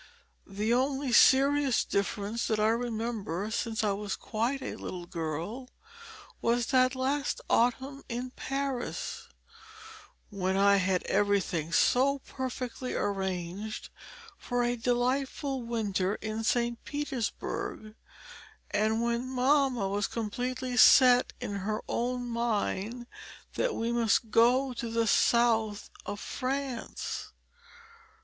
The 0.47 0.73
only 0.73 1.11
serious 1.13 1.85
difference 1.85 2.47
that 2.47 2.59
I 2.59 2.69
remember 2.69 3.51
since 3.51 3.83
I 3.83 3.91
was 3.91 4.15
quite 4.15 4.59
a 4.63 4.73
little 4.75 5.05
girl 5.05 5.69
was 6.41 6.65
that 6.71 6.95
last 6.95 7.39
autumn 7.51 8.03
in 8.09 8.31
Paris; 8.31 9.27
when 10.31 10.57
I 10.57 10.77
had 10.77 11.03
everything 11.03 11.71
so 11.71 12.17
perfectly 12.17 12.95
arranged 12.95 13.89
for 14.39 14.63
a 14.63 14.75
delightful 14.75 15.61
winter 15.61 16.15
in 16.15 16.43
St. 16.43 16.83
Petersburg, 16.83 17.93
and 18.71 19.03
when 19.03 19.29
mamma 19.29 19.87
was 19.87 20.07
completely 20.07 20.77
set 20.77 21.31
in 21.39 21.57
her 21.57 21.83
own 21.87 22.27
mind 22.27 23.05
that 23.53 23.75
we 23.75 23.91
must 23.91 24.31
go 24.31 24.73
to 24.73 24.89
the 24.89 25.05
south 25.05 25.91
of 26.07 26.19
France. 26.19 27.33